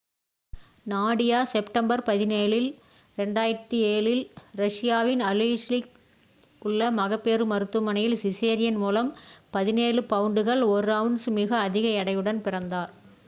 [0.85, 2.61] Nadia September 17
[3.17, 4.23] 2007 இல்
[4.59, 5.85] ரஷியாவின் Aleysk இல்
[6.61, 9.11] உள்ள மகப்பேறு மருத்துவமனையில் சிசேரியன் மூலம்
[9.55, 12.91] 17 பவுண்டுகள் 1 அவுன்ஸ் மிக அதிக எடையுடன் பிறந்தார்